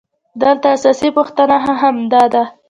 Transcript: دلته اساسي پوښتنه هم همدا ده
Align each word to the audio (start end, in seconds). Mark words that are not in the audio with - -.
دلته 0.41 0.67
اساسي 0.77 1.09
پوښتنه 1.17 1.55
هم 1.63 1.73
همدا 1.83 2.23
ده 2.33 2.43